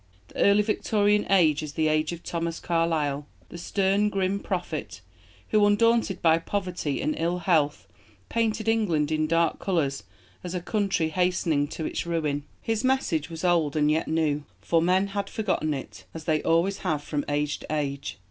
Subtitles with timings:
[0.29, 5.01] The early Victorian age is the age of Thomas Carlyle, the stern, grim prophet,
[5.49, 7.87] who, undaunted by poverty and ill health,
[8.27, 10.01] painted England in dark colours
[10.43, 12.45] as a country hastening to its ruin.
[12.63, 16.79] His message was old and yet new for men had forgotten it, as they always
[16.79, 18.17] have from age to age.